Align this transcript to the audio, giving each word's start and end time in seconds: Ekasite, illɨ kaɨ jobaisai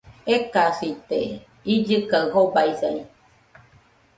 Ekasite, 0.35 1.19
illɨ 1.73 1.97
kaɨ 2.09 2.23
jobaisai 2.33 2.99